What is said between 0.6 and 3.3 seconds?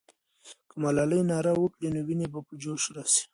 که ملالۍ ناره وکړي، نو ويني به په جوش راسي.